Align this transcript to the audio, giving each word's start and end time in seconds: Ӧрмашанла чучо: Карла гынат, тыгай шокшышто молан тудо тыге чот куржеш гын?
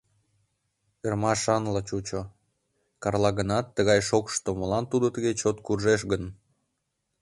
Ӧрмашанла 1.05 1.81
чучо: 1.89 2.21
Карла 3.03 3.31
гынат, 3.39 3.65
тыгай 3.75 3.99
шокшышто 4.09 4.49
молан 4.59 4.85
тудо 4.91 5.07
тыге 5.15 5.31
чот 5.41 5.57
куржеш 5.65 6.01
гын? 6.11 6.23